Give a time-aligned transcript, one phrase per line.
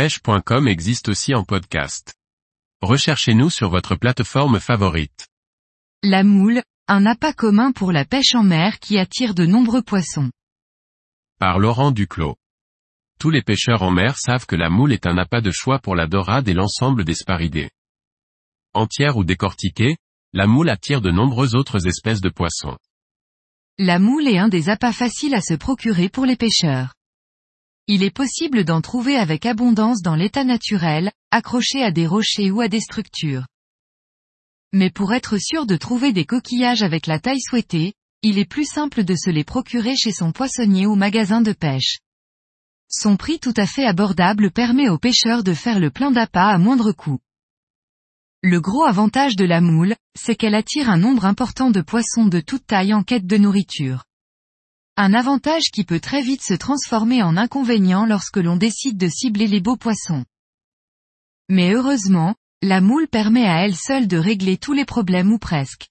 [0.00, 2.14] pêche.com existe aussi en podcast.
[2.80, 5.28] Recherchez-nous sur votre plateforme favorite.
[6.02, 10.30] La moule, un appât commun pour la pêche en mer qui attire de nombreux poissons.
[11.38, 12.36] Par Laurent Duclos.
[13.18, 15.94] Tous les pêcheurs en mer savent que la moule est un appât de choix pour
[15.94, 17.68] la dorade et l'ensemble des sparidés.
[18.72, 19.98] Entière ou décortiquée,
[20.32, 22.78] la moule attire de nombreuses autres espèces de poissons.
[23.76, 26.94] La moule est un des appâts faciles à se procurer pour les pêcheurs.
[27.92, 32.60] Il est possible d'en trouver avec abondance dans l'état naturel, accroché à des rochers ou
[32.60, 33.48] à des structures.
[34.72, 38.64] Mais pour être sûr de trouver des coquillages avec la taille souhaitée, il est plus
[38.64, 41.98] simple de se les procurer chez son poissonnier ou magasin de pêche.
[42.88, 46.58] Son prix tout à fait abordable permet aux pêcheurs de faire le plein d'appât à
[46.58, 47.18] moindre coût.
[48.44, 52.38] Le gros avantage de la moule, c'est qu'elle attire un nombre important de poissons de
[52.38, 54.04] toute taille en quête de nourriture.
[55.02, 59.46] Un avantage qui peut très vite se transformer en inconvénient lorsque l'on décide de cibler
[59.46, 60.26] les beaux poissons.
[61.48, 65.88] Mais heureusement, la moule permet à elle seule de régler tous les problèmes ou presque.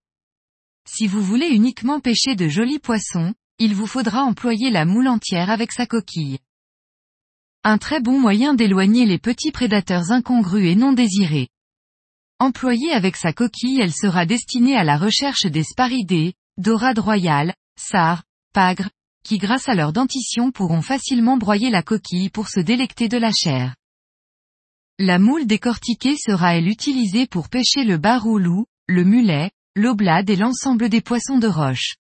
[0.88, 5.50] Si vous voulez uniquement pêcher de jolis poissons, il vous faudra employer la moule entière
[5.50, 6.38] avec sa coquille.
[7.64, 11.50] Un très bon moyen d'éloigner les petits prédateurs incongrus et non désirés.
[12.38, 18.22] Employée avec sa coquille elle sera destinée à la recherche des sparidés, dorades royales, sars,
[18.54, 18.90] pagres,
[19.24, 23.32] qui grâce à leur dentition pourront facilement broyer la coquille pour se délecter de la
[23.32, 23.76] chair.
[24.98, 30.90] La moule décortiquée sera elle utilisée pour pêcher le baroulou, le mulet, l'oblade et l'ensemble
[30.90, 31.96] des poissons de roche.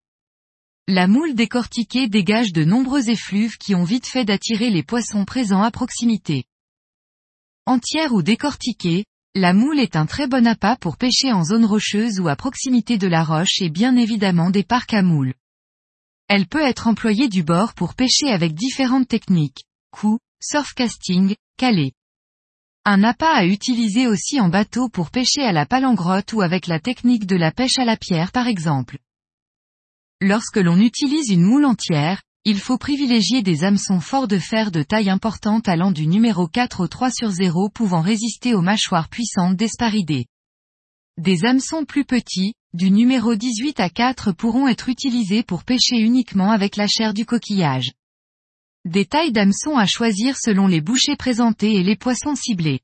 [0.88, 5.62] La moule décortiquée dégage de nombreux effluves qui ont vite fait d'attirer les poissons présents
[5.62, 6.46] à proximité.
[7.66, 12.20] Entière ou décortiquée, la moule est un très bon appât pour pêcher en zone rocheuse
[12.20, 15.36] ou à proximité de la roche et bien évidemment des parcs à moules.
[16.30, 21.94] Elle peut être employée du bord pour pêcher avec différentes techniques, coup, surfcasting, calé.
[22.86, 26.80] Un appât à utiliser aussi en bateau pour pêcher à la palangrotte ou avec la
[26.80, 29.00] technique de la pêche à la pierre par exemple.
[30.22, 34.84] Lorsque l'on utilise une moule entière, il faut privilégier des hameçons forts de fer de
[34.84, 39.56] taille importante allant du numéro 4 au 3 sur 0 pouvant résister aux mâchoires puissantes
[39.56, 40.28] des sparidés.
[41.18, 46.52] Des hameçons plus petits, du numéro 18 à 4 pourront être utilisés pour pêcher uniquement
[46.52, 47.94] avec la chair du coquillage.
[48.86, 52.82] Des tailles d'hameçons à choisir selon les bouchées présentées et les poissons ciblés.